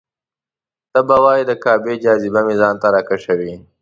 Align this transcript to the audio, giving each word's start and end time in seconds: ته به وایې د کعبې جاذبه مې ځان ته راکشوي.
ته 0.91 0.99
به 1.07 1.15
وایې 1.23 1.43
د 1.47 1.51
کعبې 1.63 1.93
جاذبه 2.03 2.41
مې 2.45 2.55
ځان 2.61 2.75
ته 2.81 2.87
راکشوي. 2.93 3.53